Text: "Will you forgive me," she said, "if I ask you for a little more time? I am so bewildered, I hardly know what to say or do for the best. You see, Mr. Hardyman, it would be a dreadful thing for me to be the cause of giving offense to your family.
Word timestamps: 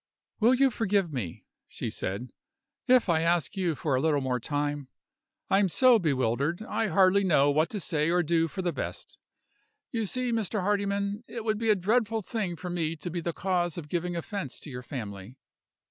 "Will 0.39 0.55
you 0.55 0.71
forgive 0.71 1.13
me," 1.13 1.45
she 1.67 1.91
said, 1.91 2.33
"if 2.87 3.07
I 3.07 3.21
ask 3.21 3.55
you 3.55 3.75
for 3.75 3.93
a 3.93 4.01
little 4.01 4.19
more 4.19 4.39
time? 4.39 4.87
I 5.47 5.59
am 5.59 5.69
so 5.69 5.99
bewildered, 5.99 6.63
I 6.63 6.87
hardly 6.87 7.23
know 7.23 7.51
what 7.51 7.69
to 7.69 7.79
say 7.79 8.09
or 8.09 8.23
do 8.23 8.47
for 8.47 8.63
the 8.63 8.73
best. 8.73 9.19
You 9.91 10.07
see, 10.07 10.31
Mr. 10.31 10.61
Hardyman, 10.61 11.23
it 11.27 11.45
would 11.45 11.59
be 11.59 11.69
a 11.69 11.75
dreadful 11.75 12.23
thing 12.23 12.55
for 12.55 12.71
me 12.71 12.95
to 12.95 13.11
be 13.11 13.21
the 13.21 13.31
cause 13.31 13.77
of 13.77 13.89
giving 13.89 14.15
offense 14.15 14.59
to 14.61 14.71
your 14.71 14.81
family. 14.81 15.37